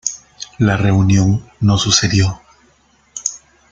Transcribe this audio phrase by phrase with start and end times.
[0.57, 2.41] La reunión no sucedió.